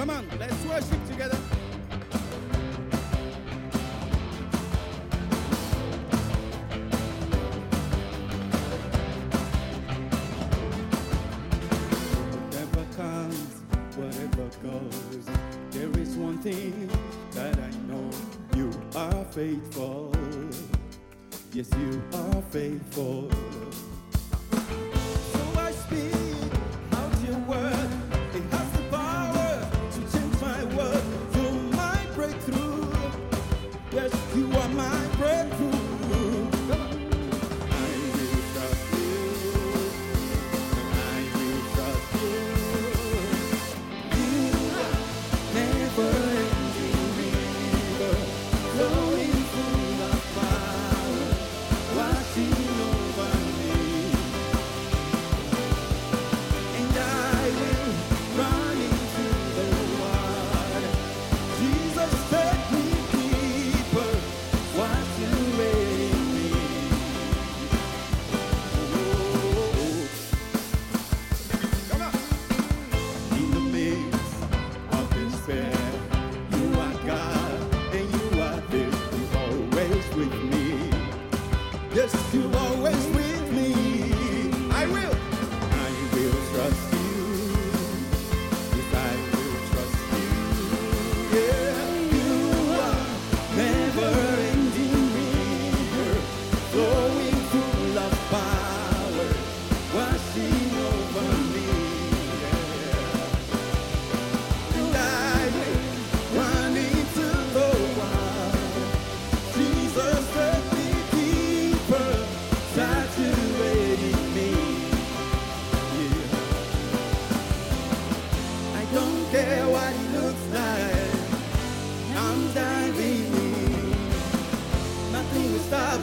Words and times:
Come 0.00 0.08
on, 0.08 0.26
let's 0.38 0.64
worship 0.64 1.06
together. 1.08 1.36
Whatever 12.46 12.86
comes, 12.96 13.60
whatever 13.94 14.48
goes, 14.62 15.28
there 15.70 16.00
is 16.00 16.16
one 16.16 16.38
thing 16.38 16.88
that 17.32 17.58
I 17.58 17.70
know 17.86 18.10
you 18.56 18.70
are 18.96 19.24
faithful. 19.26 20.14
Yes, 21.52 21.68
you 21.78 22.02
are 22.14 22.40
faithful. 22.48 23.30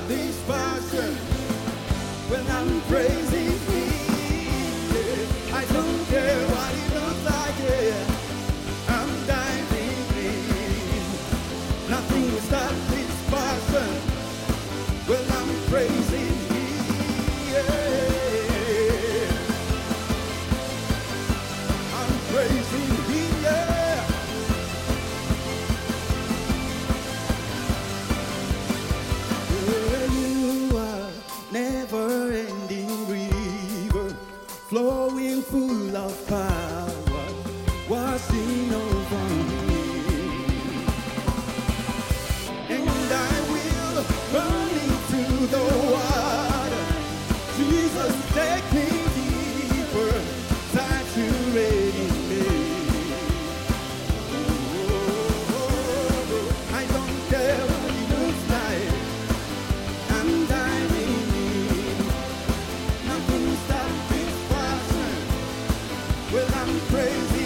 satisfaction 0.05 1.15
when 2.29 2.45
I'm 2.51 2.81
praising. 2.81 3.46
Well, 66.29 66.45
I'm 66.55 66.79
crazy. 66.89 67.36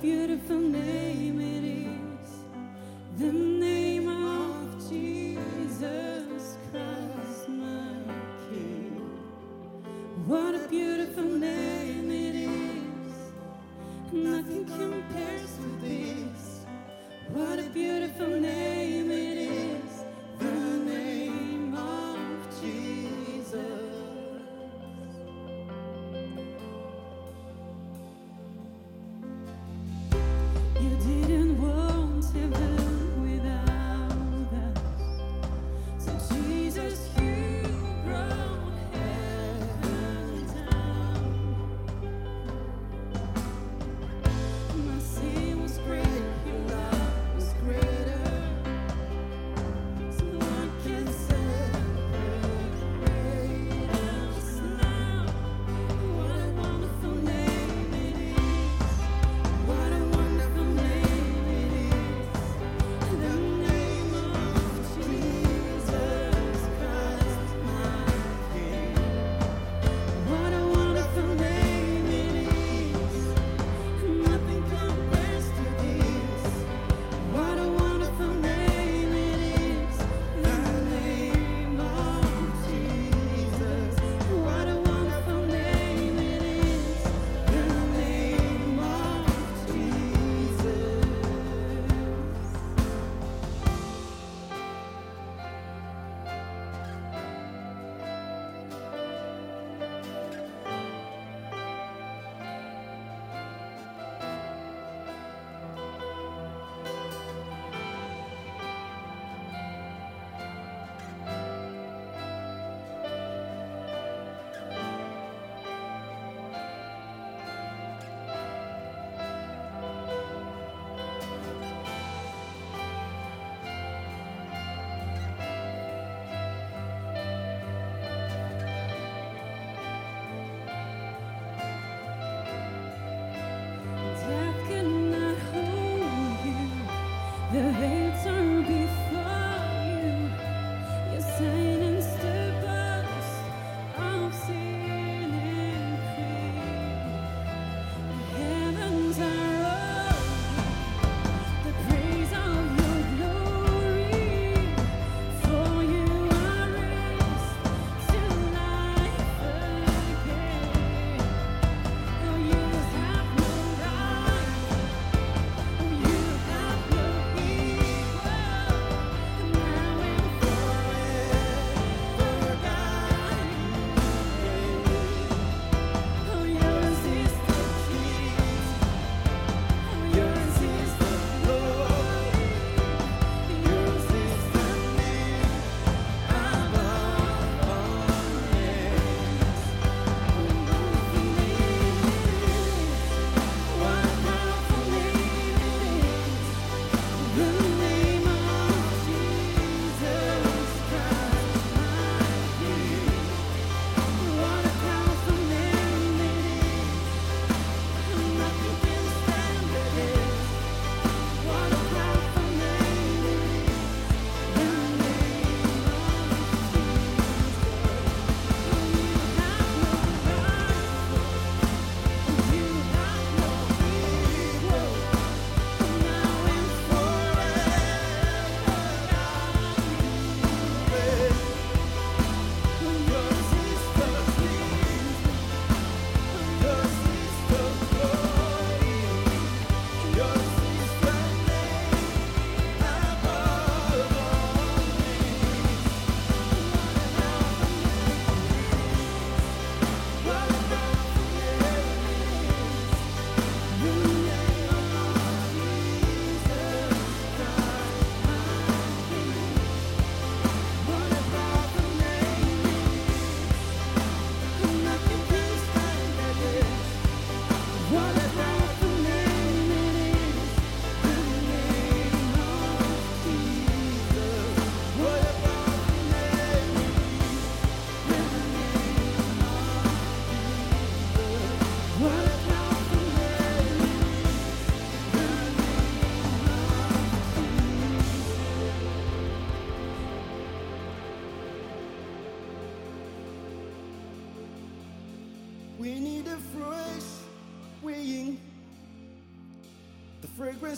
beautiful 0.00 0.58
name 0.58 1.55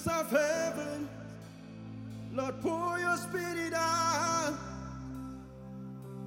of 0.09 0.31
heaven, 0.31 1.09
Lord, 2.33 2.61
pour 2.61 2.99
your 2.99 3.17
spirit 3.17 3.73
out. 3.75 4.55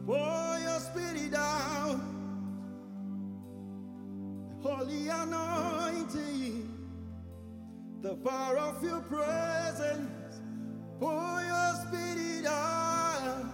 Pour 0.06 0.58
your 0.60 0.80
spirit 0.80 1.34
out. 1.36 2.00
Holy 4.62 5.08
anointing, 5.08 6.70
the 8.02 8.16
power 8.16 8.58
of 8.58 8.84
your 8.84 9.02
presence. 9.02 10.42
Pour 11.00 11.42
your 11.42 11.74
spirit 11.88 12.46
out. 12.46 13.46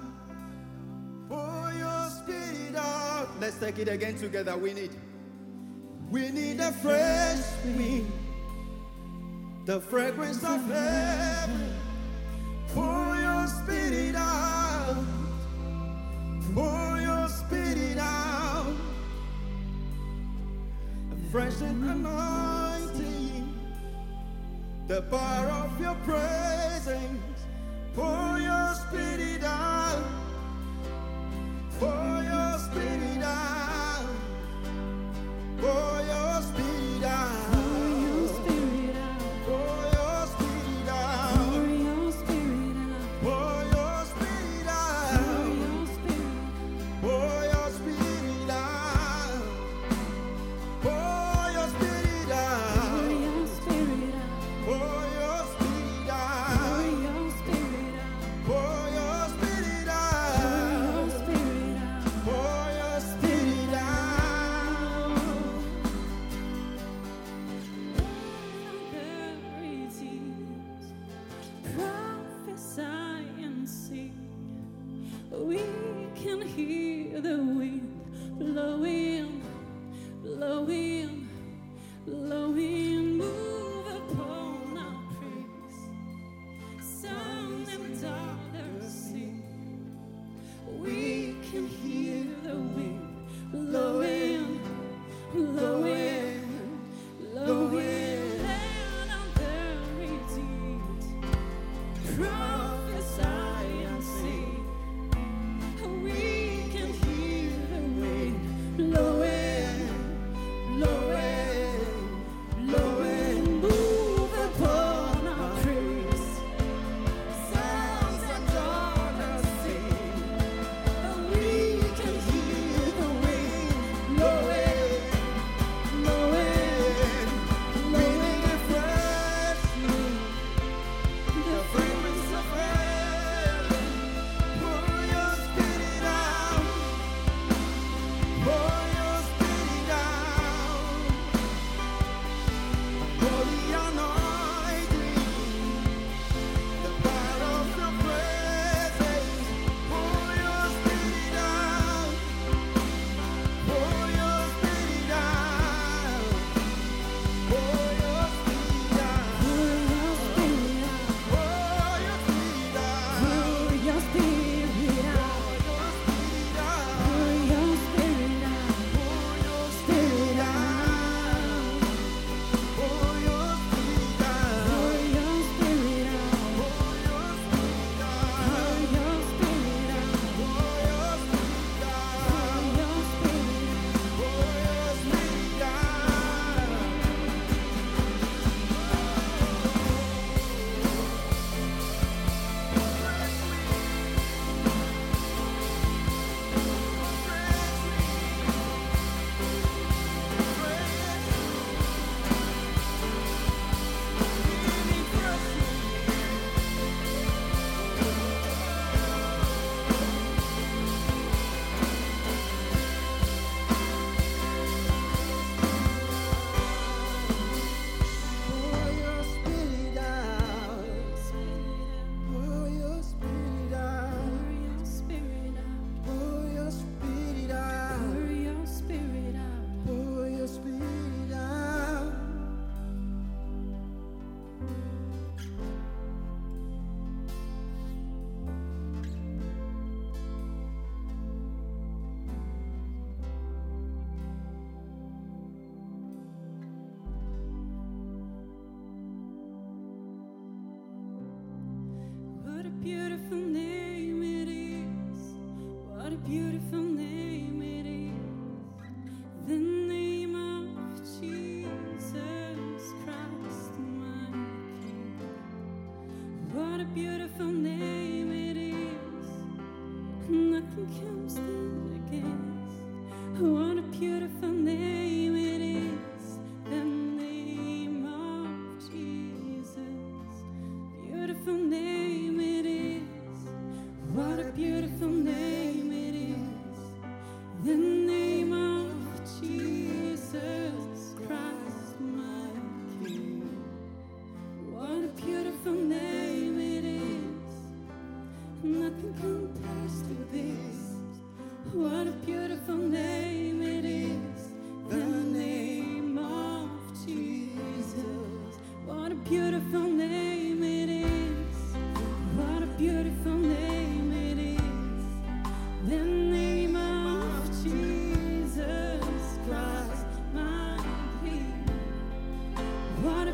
Pour 1.30 1.72
your 1.74 2.10
spirit 2.10 2.76
out. 2.76 3.30
Let's 3.40 3.58
take 3.58 3.80
it 3.80 3.88
again 3.88 4.16
together. 4.16 4.58
We 4.58 4.74
need. 4.74 4.92
We 6.10 6.32
need 6.32 6.60
a 6.60 6.72
fresh 6.72 7.44
wind 7.78 8.12
the 9.68 9.82
fragrance 9.82 10.42
of 10.46 10.66
heaven. 10.68 11.74
Pour 12.70 13.18
your 13.18 13.48
spirit 13.48 14.16
out. 14.16 15.04
Pour 16.54 17.02
your 17.02 17.28
spirit 17.28 17.98
out. 17.98 18.74
A 21.12 21.32
fresh 21.32 21.60
anointing. 21.60 23.54
The 24.88 25.02
power 25.02 25.48
of 25.66 25.82
your 25.82 25.96
presence. 26.06 27.42
Pour 27.94 28.40
your 28.40 28.74
spirit 28.88 29.44
out. 29.44 29.77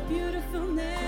Beautiful 0.08 0.66
name 0.66 1.03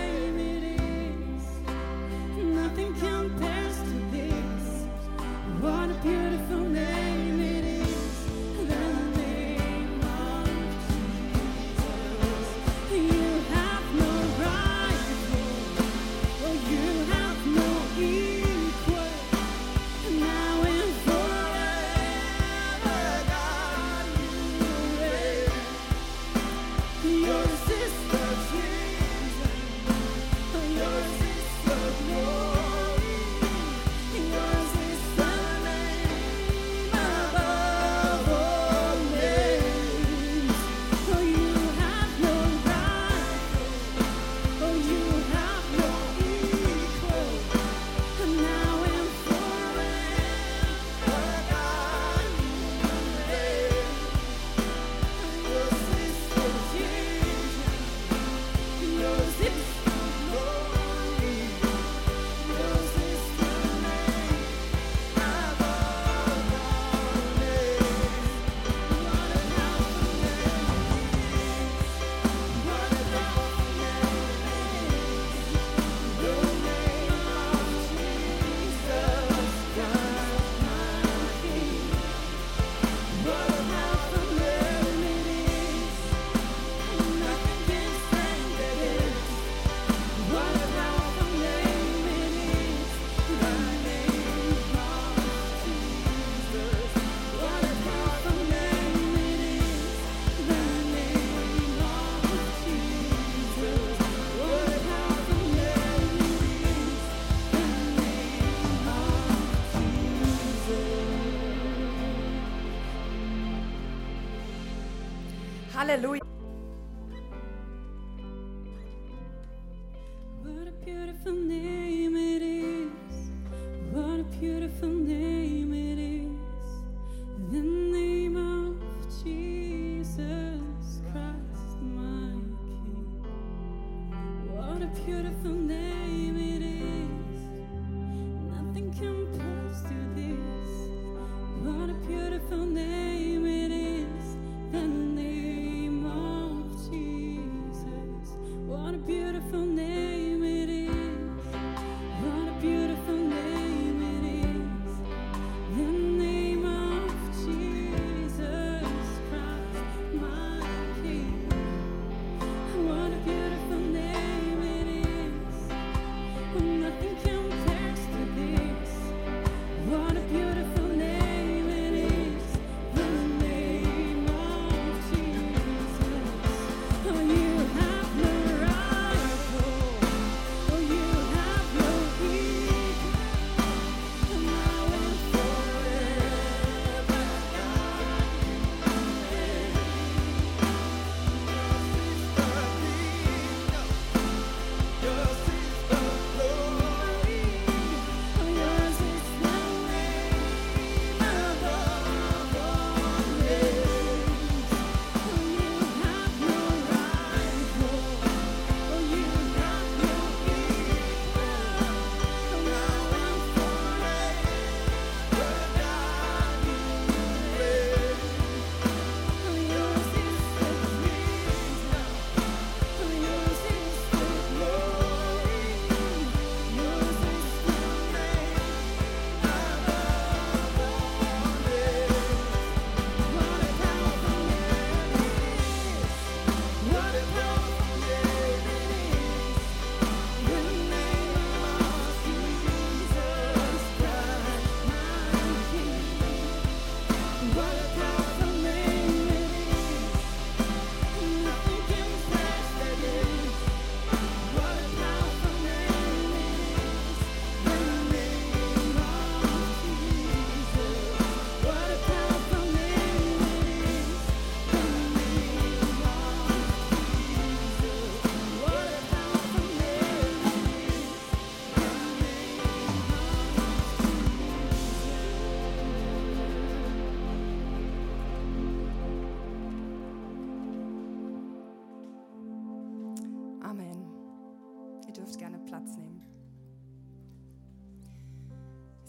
Hallelujah. 115.87 116.26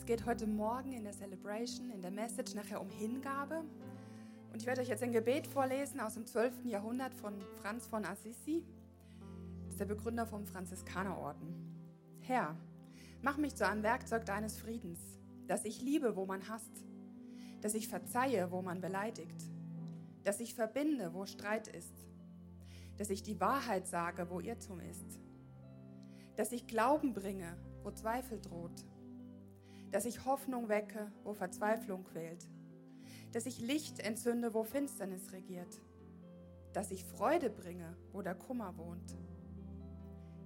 Geht 0.07 0.25
heute 0.25 0.47
Morgen 0.47 0.93
in 0.93 1.03
der 1.03 1.11
Celebration, 1.11 1.89
in 1.89 2.01
der 2.01 2.11
Message 2.11 2.55
nachher 2.55 2.79
um 2.79 2.89
Hingabe. 2.89 3.65
Und 4.53 4.61
ich 4.61 4.65
werde 4.65 4.79
euch 4.79 4.87
jetzt 4.87 5.03
ein 5.03 5.11
Gebet 5.11 5.45
vorlesen 5.45 5.99
aus 5.99 6.13
dem 6.13 6.25
12. 6.25 6.63
Jahrhundert 6.63 7.13
von 7.13 7.33
Franz 7.61 7.87
von 7.87 8.05
Assisi. 8.05 8.63
Das 9.65 9.71
ist 9.71 9.79
der 9.81 9.85
Begründer 9.85 10.25
vom 10.25 10.45
Franziskanerorden. 10.45 11.53
Herr, 12.21 12.55
mach 13.21 13.35
mich 13.35 13.55
zu 13.55 13.67
einem 13.67 13.83
Werkzeug 13.83 14.25
deines 14.25 14.57
Friedens, 14.57 15.01
dass 15.45 15.65
ich 15.65 15.81
liebe, 15.81 16.15
wo 16.15 16.25
man 16.25 16.47
hasst, 16.47 16.85
dass 17.59 17.73
ich 17.73 17.89
verzeihe, 17.89 18.49
wo 18.49 18.61
man 18.61 18.79
beleidigt, 18.79 19.43
dass 20.23 20.39
ich 20.39 20.55
verbinde, 20.55 21.13
wo 21.13 21.25
Streit 21.25 21.67
ist, 21.67 22.07
dass 22.95 23.09
ich 23.09 23.23
die 23.23 23.41
Wahrheit 23.41 23.85
sage, 23.87 24.29
wo 24.29 24.39
Irrtum 24.39 24.79
ist, 24.79 25.19
dass 26.37 26.53
ich 26.53 26.65
Glauben 26.65 27.13
bringe, 27.13 27.57
wo 27.83 27.91
Zweifel 27.91 28.39
droht, 28.39 28.85
dass 29.91 30.05
ich 30.05 30.25
Hoffnung 30.25 30.69
wecke, 30.69 31.11
wo 31.23 31.33
Verzweiflung 31.33 32.03
quält, 32.03 32.47
dass 33.31 33.45
ich 33.45 33.59
Licht 33.59 33.99
entzünde, 33.99 34.53
wo 34.53 34.63
Finsternis 34.63 35.31
regiert, 35.31 35.81
dass 36.73 36.91
ich 36.91 37.03
Freude 37.03 37.49
bringe, 37.49 37.95
wo 38.11 38.21
der 38.21 38.35
Kummer 38.35 38.77
wohnt. 38.77 39.17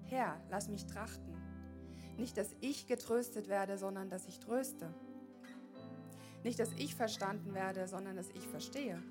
Herr, 0.04 0.42
lass 0.50 0.68
mich 0.68 0.86
trachten, 0.86 1.36
nicht, 2.18 2.38
dass 2.38 2.56
ich 2.60 2.88
getröstet 2.88 3.48
werde, 3.48 3.78
sondern 3.78 4.10
dass 4.10 4.28
ich 4.28 4.40
tröste. 4.40 4.94
Nicht, 6.44 6.60
dass 6.60 6.72
ich 6.74 6.96
verstanden 6.96 7.54
werde, 7.54 7.88
sondern 7.88 8.16
dass 8.16 8.30
ich 8.32 8.48
verstehe. 8.48 9.02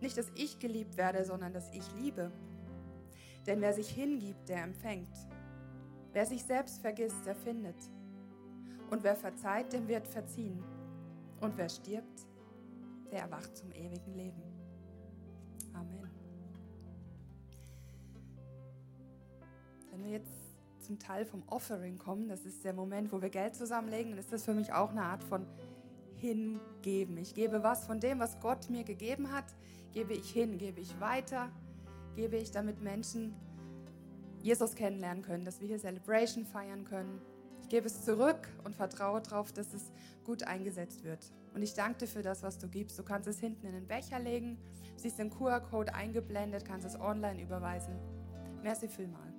Nicht, 0.00 0.16
dass 0.16 0.30
ich 0.34 0.58
geliebt 0.58 0.96
werde, 0.96 1.24
sondern 1.24 1.52
dass 1.52 1.70
ich 1.72 1.84
liebe. 2.00 2.32
Denn 3.46 3.60
wer 3.60 3.74
sich 3.74 3.90
hingibt, 3.90 4.48
der 4.48 4.64
empfängt. 4.64 5.16
Wer 6.12 6.26
sich 6.26 6.42
selbst 6.42 6.80
vergisst, 6.80 7.26
der 7.26 7.34
findet. 7.34 7.76
Und 8.90 9.04
wer 9.04 9.16
verzeiht, 9.16 9.72
dem 9.72 9.86
wird 9.88 10.06
verziehen. 10.06 10.62
Und 11.40 11.56
wer 11.56 11.68
stirbt, 11.68 12.26
der 13.10 13.20
erwacht 13.20 13.56
zum 13.56 13.70
ewigen 13.72 14.14
Leben. 14.14 14.42
Amen. 15.72 16.10
Wenn 19.90 20.04
wir 20.04 20.10
jetzt 20.10 20.32
zum 20.80 20.98
Teil 20.98 21.24
vom 21.24 21.42
Offering 21.46 21.98
kommen, 21.98 22.28
das 22.28 22.44
ist 22.44 22.64
der 22.64 22.72
Moment, 22.72 23.12
wo 23.12 23.22
wir 23.22 23.30
Geld 23.30 23.54
zusammenlegen, 23.54 24.10
dann 24.10 24.18
ist 24.18 24.32
das 24.32 24.44
für 24.44 24.54
mich 24.54 24.72
auch 24.72 24.90
eine 24.90 25.02
Art 25.02 25.22
von 25.22 25.46
Hingeben. 26.16 27.16
Ich 27.16 27.34
gebe 27.34 27.62
was 27.62 27.86
von 27.86 28.00
dem, 28.00 28.18
was 28.18 28.40
Gott 28.40 28.68
mir 28.68 28.84
gegeben 28.84 29.32
hat, 29.32 29.46
gebe 29.92 30.12
ich 30.12 30.30
hin, 30.30 30.58
gebe 30.58 30.80
ich 30.80 31.00
weiter, 31.00 31.50
gebe 32.14 32.36
ich, 32.36 32.50
damit 32.50 32.82
Menschen 32.82 33.34
Jesus 34.42 34.74
kennenlernen 34.74 35.22
können, 35.22 35.44
dass 35.44 35.60
wir 35.60 35.68
hier 35.68 35.78
Celebration 35.78 36.44
feiern 36.44 36.84
können. 36.84 37.20
Gebe 37.70 37.86
es 37.86 38.04
zurück 38.04 38.48
und 38.64 38.74
vertraue 38.74 39.22
darauf, 39.22 39.52
dass 39.52 39.72
es 39.72 39.92
gut 40.24 40.42
eingesetzt 40.42 41.04
wird. 41.04 41.32
Und 41.54 41.62
ich 41.62 41.72
danke 41.72 42.00
dir 42.00 42.08
für 42.08 42.22
das, 42.22 42.42
was 42.42 42.58
du 42.58 42.66
gibst. 42.66 42.98
Du 42.98 43.04
kannst 43.04 43.28
es 43.28 43.38
hinten 43.38 43.64
in 43.64 43.72
den 43.72 43.86
Becher 43.86 44.18
legen, 44.18 44.58
siehst 44.96 45.20
den 45.20 45.30
QR-Code 45.30 45.94
eingeblendet, 45.94 46.64
kannst 46.64 46.84
es 46.84 46.98
online 46.98 47.40
überweisen. 47.40 47.94
Merci 48.62 48.88
vielmal. 48.88 49.29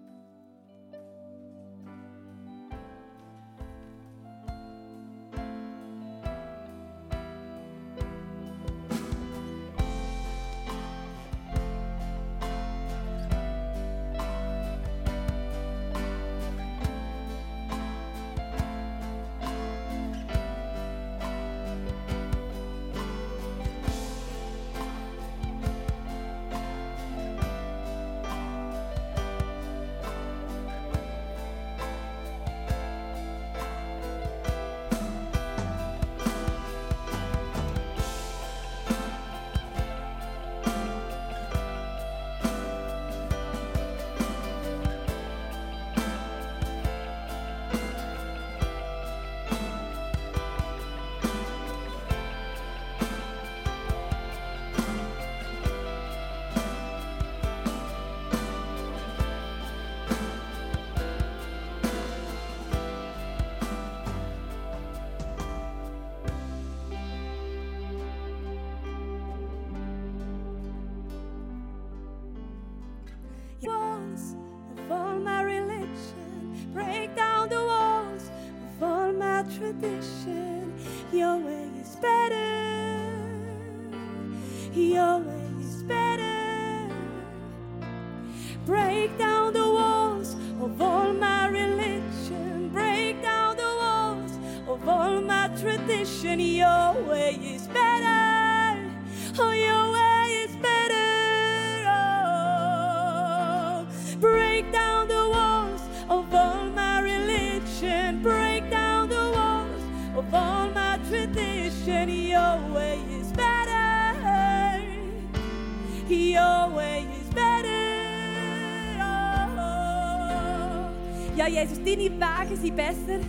Wege 122.42 122.56
sind 122.58 122.76
besser, 122.76 123.20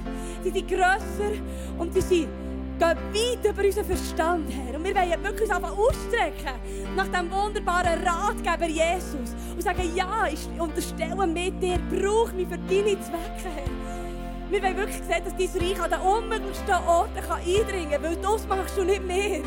sie 0.42 0.51
sind 0.51 0.68
grösser 0.68 1.33
und 1.79 1.92
sie 1.92 2.01
sind, 2.01 2.29
gehen 2.79 2.81
weit 2.81 3.51
über 3.51 3.64
unseren 3.64 3.85
Verstand 3.85 4.51
her. 4.51 4.77
Und 4.77 4.85
wir 4.85 4.94
wollen 4.94 5.25
wirklich 5.25 5.53
einfach 5.53 5.77
ausstrecken 5.77 6.94
nach 6.96 7.09
diesem 7.09 7.31
wunderbaren 7.31 8.03
Ratgeber 8.03 8.66
Jesus 8.66 9.35
und 9.55 9.62
sagen, 9.62 9.90
ja, 9.94 10.27
ich 10.33 10.48
unterstelle 10.59 11.27
mit 11.27 11.62
dir, 11.62 11.79
brauch 11.90 12.33
mich 12.33 12.48
für 12.48 12.59
deine 12.59 13.01
Zwecke, 13.01 13.48
Herr. 13.55 14.51
Wir 14.51 14.62
wollen 14.62 14.77
wirklich 14.77 15.03
sehen, 15.03 15.25
dass 15.25 15.37
dein 15.37 15.62
Reich 15.62 15.83
an 15.83 15.90
den 15.90 16.01
unmöglichsten 16.01 16.75
Orten 16.87 17.18
eindringen 17.18 17.90
kann, 17.90 18.03
weil 18.03 18.16
das 18.16 18.46
machst 18.46 18.77
du 18.77 18.85
nicht 18.85 19.05
mehr. 19.05 19.40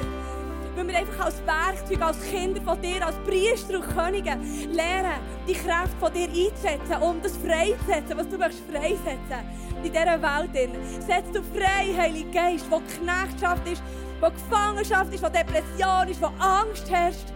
Weil 0.76 0.88
wir 0.88 0.98
einfach 0.98 1.26
als 1.26 1.36
Werkzeug, 1.46 2.02
als 2.02 2.22
Kinder 2.30 2.62
von 2.62 2.82
dir, 2.82 3.06
als 3.06 3.16
Priester 3.26 3.80
und 3.80 3.96
Könige 3.96 4.38
lernen, 4.72 5.20
die 5.48 5.54
Kraft 5.54 5.96
von 6.00 6.12
dir 6.14 6.28
einzusetzen, 6.28 7.02
um 7.02 7.22
das 7.22 7.38
freizusetzen, 7.38 8.18
was 8.18 8.30
du 8.30 8.38
möchtest 8.38 8.64
freisetzen 8.70 9.40
in 9.84 9.92
dieser 9.92 10.22
Welt. 10.22 10.70
Setz 11.00 11.32
du 11.32 11.42
frei, 11.58 11.94
Heiliger 11.98 12.32
Geist, 12.32 12.66
wo 12.70 12.80
Knechtschaft 12.80 13.68
ist, 13.68 13.82
wo 14.20 14.30
Gefangenschaft 14.30 15.14
ist, 15.14 15.24
wo 15.24 15.30
Depression 15.30 16.08
ist, 16.10 16.22
wo 16.22 16.28
Angst 16.44 16.90
herrscht. 16.90 17.28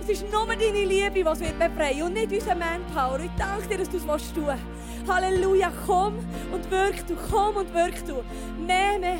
Es 0.00 0.08
ist 0.08 0.32
nur 0.32 0.46
deine 0.46 0.84
Liebe, 0.84 1.10
die 1.10 1.24
wird 1.24 1.58
befreien 1.58 2.02
und 2.02 2.14
nicht 2.14 2.32
unser 2.32 2.54
Manpower. 2.54 3.20
Ich 3.20 3.30
danke 3.36 3.68
dir, 3.68 3.78
dass 3.78 3.90
du 3.90 3.98
es 3.98 4.32
tun 4.32 4.46
willst. 4.46 4.62
Halleluja, 5.06 5.70
komm 5.86 6.14
und 6.52 6.70
wirk 6.70 7.06
du, 7.06 7.14
komm 7.30 7.56
und 7.56 7.74
wirk 7.74 7.94
du. 8.06 8.22
Mehr, 8.66 8.98
mehr, 8.98 9.18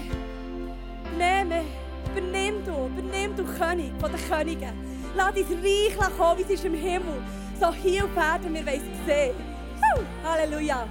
mehr, 1.18 1.44
mehr. 1.44 1.87
Übernimm 2.12 2.64
du, 2.64 2.86
übernimm 2.86 3.36
du 3.36 3.44
König 3.44 3.92
von 4.00 4.10
den 4.10 4.20
Königen. 4.28 4.72
Lass 5.16 5.34
dein 5.34 5.44
Reich 5.44 6.16
kommen, 6.16 6.38
wie 6.38 6.42
es 6.42 6.50
ist 6.50 6.64
im 6.64 6.74
Himmel. 6.74 7.22
So 7.60 7.72
hier 7.72 8.04
auf 8.04 8.16
Erden, 8.16 8.54
wir 8.54 8.64
wollen 8.66 8.80
es 8.80 9.06
sehen. 9.06 9.34
Halleluja. 10.24 10.86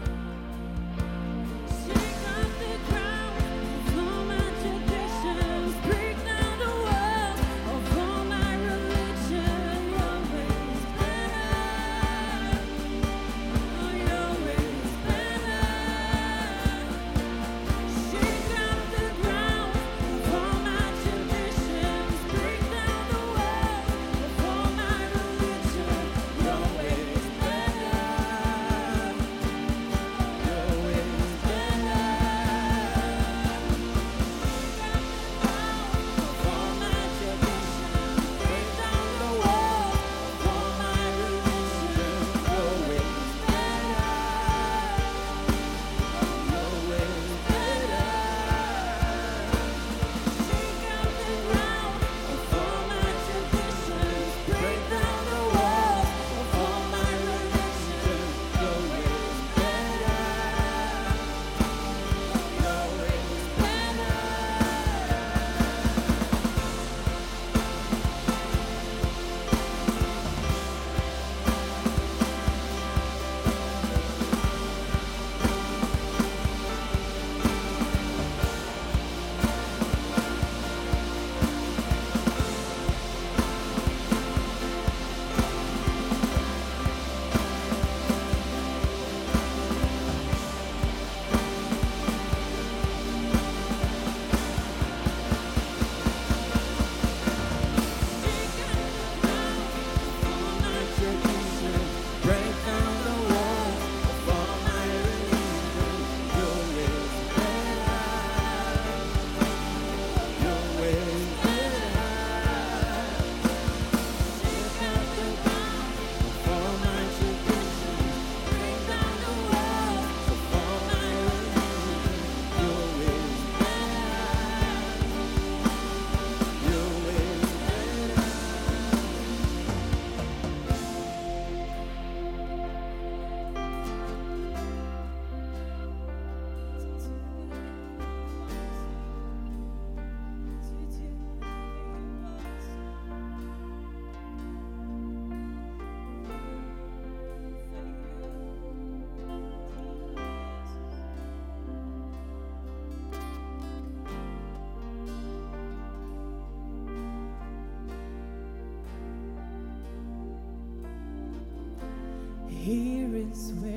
Here 162.67 163.15
is 163.15 163.53
where 163.61 163.76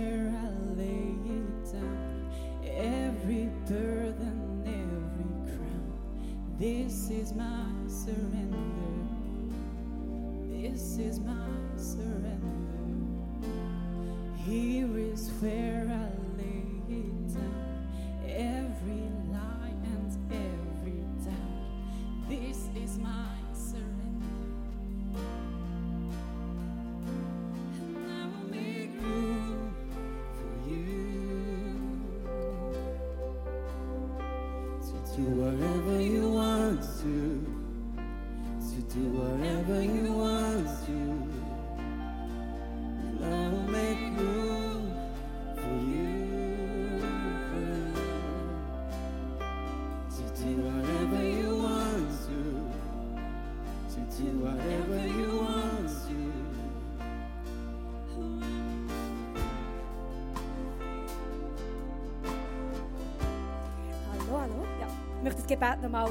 Gebet 65.51 65.83
nochmal 65.83 66.09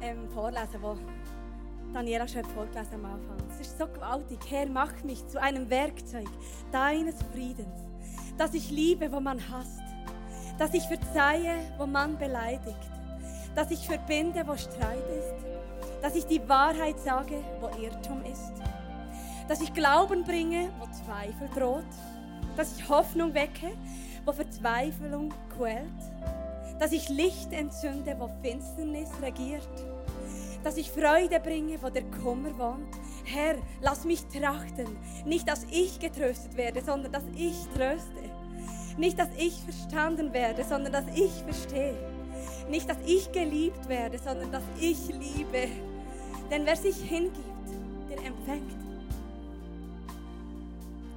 ähm, 0.00 0.28
vorlesen, 0.32 0.80
das 0.80 0.98
Daniela 1.92 2.28
schon 2.28 2.44
vorgelesen 2.44 2.94
am 2.94 3.04
Anfang. 3.06 3.36
Es 3.50 3.66
ist 3.66 3.76
so 3.76 3.88
gewaltig. 3.88 4.38
Herr, 4.48 4.68
mach 4.68 5.02
mich 5.02 5.26
zu 5.26 5.42
einem 5.42 5.68
Werkzeug 5.68 6.28
deines 6.70 7.16
Friedens, 7.32 7.80
dass 8.38 8.54
ich 8.54 8.70
liebe, 8.70 9.10
wo 9.10 9.18
man 9.18 9.40
hasst, 9.50 9.82
dass 10.56 10.72
ich 10.72 10.84
verzeihe, 10.84 11.56
wo 11.78 11.86
man 11.86 12.16
beleidigt, 12.16 12.78
dass 13.56 13.72
ich 13.72 13.84
verbinde, 13.88 14.46
wo 14.46 14.56
Streit 14.56 15.02
ist, 15.18 16.00
dass 16.00 16.14
ich 16.14 16.26
die 16.26 16.48
Wahrheit 16.48 17.00
sage, 17.00 17.42
wo 17.60 17.66
Irrtum 17.82 18.24
ist, 18.24 18.52
dass 19.48 19.60
ich 19.60 19.74
Glauben 19.74 20.22
bringe, 20.22 20.68
wo 20.78 20.86
Zweifel 20.92 21.48
droht, 21.56 21.82
dass 22.56 22.78
ich 22.78 22.88
Hoffnung 22.88 23.34
wecke, 23.34 23.72
wo 24.24 24.30
Verzweiflung 24.30 25.34
quält, 25.56 26.15
dass 26.78 26.92
ich 26.92 27.08
Licht 27.08 27.52
entzünde, 27.52 28.16
wo 28.18 28.28
Finsternis 28.42 29.08
regiert, 29.22 29.68
dass 30.62 30.76
ich 30.76 30.90
Freude 30.90 31.40
bringe, 31.40 31.80
wo 31.82 31.88
der 31.88 32.04
Kummer 32.04 32.56
wohnt. 32.58 32.94
Herr, 33.24 33.56
lass 33.80 34.04
mich 34.04 34.24
trachten, 34.26 34.96
nicht 35.24 35.48
dass 35.48 35.64
ich 35.70 35.98
getröstet 35.98 36.56
werde, 36.56 36.82
sondern 36.82 37.12
dass 37.12 37.24
ich 37.36 37.56
tröste. 37.74 38.36
Nicht, 38.96 39.18
dass 39.18 39.28
ich 39.36 39.54
verstanden 39.60 40.32
werde, 40.32 40.64
sondern 40.64 40.92
dass 40.92 41.04
ich 41.14 41.32
verstehe. 41.42 41.96
Nicht, 42.70 42.88
dass 42.88 42.96
ich 43.06 43.30
geliebt 43.30 43.88
werde, 43.88 44.18
sondern 44.18 44.50
dass 44.50 44.62
ich 44.80 45.08
liebe. 45.08 45.68
Denn 46.50 46.64
wer 46.64 46.76
sich 46.76 46.96
hingibt, 46.96 47.36
der 48.08 48.18
empfängt. 48.18 48.74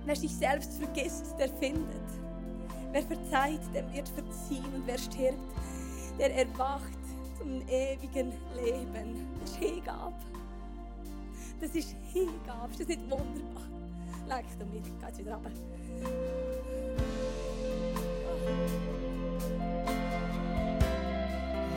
Wer 0.06 0.15
sich 0.15 0.36
selbst 0.36 0.74
vergisst, 0.74 1.36
der 1.39 1.50
findet. 1.50 2.29
Wer 2.91 3.04
verzeiht, 3.04 3.62
dem 3.73 3.91
wird 3.93 4.10
verziehen. 4.10 4.73
Und 4.75 4.88
wer 4.88 4.97
stirbt, 4.97 5.38
der 6.17 6.36
erwacht 6.36 6.97
zum 7.38 7.62
ewigen 7.67 8.34
Leben. 8.56 9.28
Das 9.39 9.52
ist 9.52 9.58
Hingabe. 9.58 10.13
Das 11.62 11.75
ist 11.75 11.95
Hingabe. 12.12 12.71
Ist 12.71 12.80
das 12.82 12.88
nicht 12.88 13.02
wunderbar? 13.10 13.63
Damit. 14.30 14.86
Ich 14.86 14.99
gehe 14.99 15.08
jetzt 15.08 15.19
wieder 15.19 15.34
runter. 15.34 15.49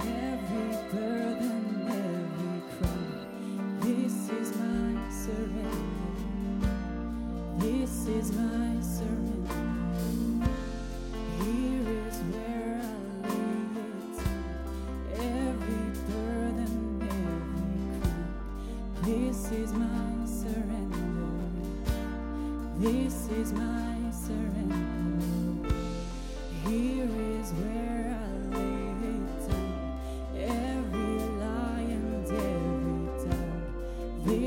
Every 0.05 0.71
burden, 0.91 1.89
every 1.89 2.61
crown. 2.77 3.81
This 3.81 4.17
is 4.29 4.49
my 4.57 5.11
surrender. 5.11 6.03
This 7.59 8.07
is 8.07 8.33
my 8.33 8.72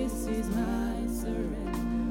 This 0.06 0.28
is 0.28 0.48
my 0.50 1.08
surrender. 1.08 2.05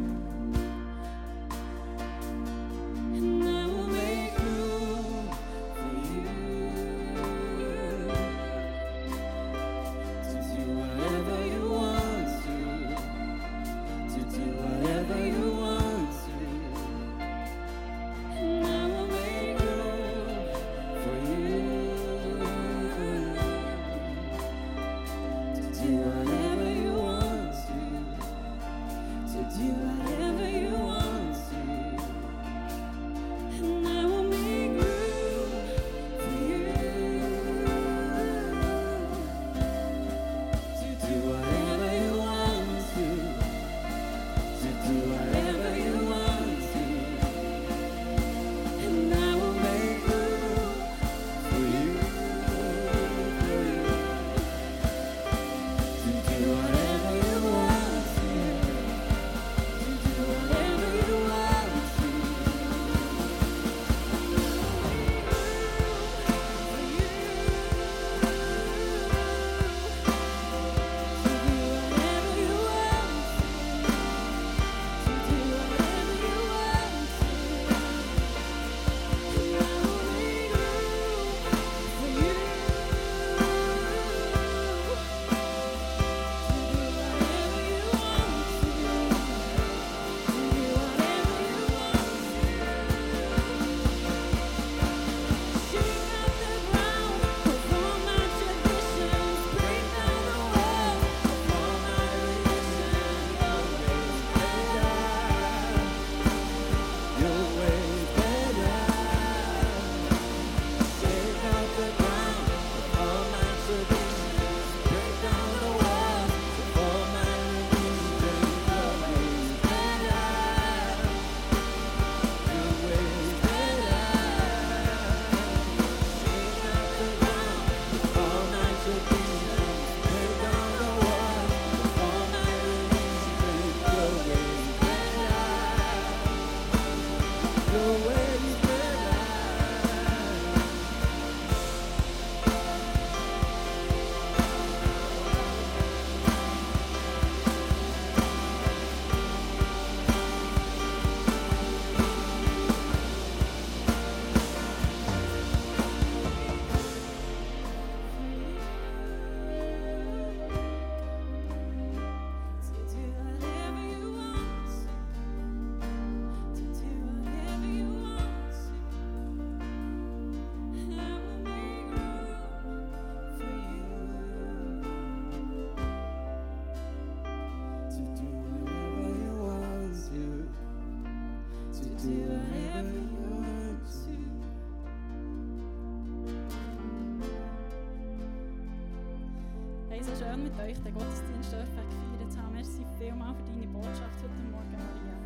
Schön 190.34 190.44
mit 190.44 190.58
euch 190.58 190.78
den 190.82 190.94
Gottesdienst 190.94 191.50
gefeiert 191.50 192.32
zu 192.32 192.38
haben. 192.38 192.54
Merci 192.54 192.84
vielmals 192.98 193.38
für 193.38 193.44
deine 193.44 193.66
Botschaft 193.68 194.18
heute 194.22 194.50
Morgen, 194.50 194.72
Maria. 194.72 195.16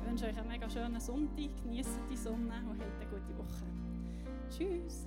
Ich 0.00 0.08
wünsche 0.08 0.26
euch 0.26 0.38
einen 0.38 0.48
mega 0.48 0.68
schönen 0.70 1.00
Sonntag, 1.00 1.50
genießt 1.62 1.98
die 2.10 2.16
Sonne 2.16 2.54
und 2.70 2.80
habt 2.80 3.00
eine 3.00 3.10
gute 3.10 3.38
Woche. 3.38 3.64
Tschüss! 4.50 5.06